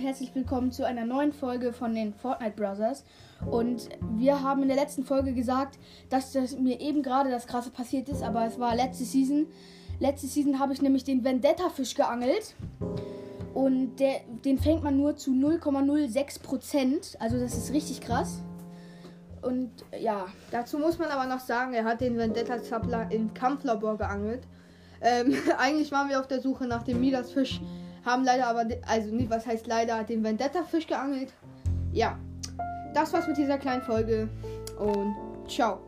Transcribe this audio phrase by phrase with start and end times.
[0.00, 3.04] herzlich willkommen zu einer neuen Folge von den Fortnite Brothers.
[3.50, 5.78] Und wir haben in der letzten Folge gesagt,
[6.08, 9.46] dass das mir eben gerade das krasse passiert ist, aber es war letzte Season.
[9.98, 12.54] Letzte Season habe ich nämlich den Vendetta-Fisch geangelt.
[13.52, 17.18] Und der, den fängt man nur zu 0,06%.
[17.18, 18.40] Also das ist richtig krass.
[19.42, 20.28] Und ja.
[20.50, 24.44] Dazu muss man aber noch sagen, er hat den Vendetta-Zappler im Kampflabor geangelt.
[25.02, 27.60] Ähm, eigentlich waren wir auf der Suche nach dem Midas-Fisch,
[28.04, 31.32] haben leider aber, also nicht, was heißt leider, den Vendetta-Fisch geangelt.
[31.92, 32.18] Ja,
[32.94, 34.28] das war's mit dieser kleinen Folge
[34.78, 35.14] und
[35.48, 35.80] ciao.